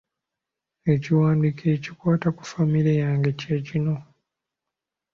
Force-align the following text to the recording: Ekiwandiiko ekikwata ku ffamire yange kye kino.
Ekiwandiiko 0.93 1.63
ekikwata 1.75 2.27
ku 2.35 2.41
ffamire 2.47 2.91
yange 3.03 3.31
kye 3.39 3.57
kino. 3.67 3.95